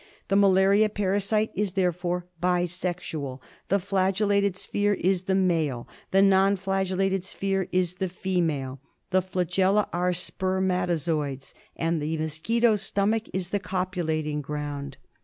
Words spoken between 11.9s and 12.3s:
the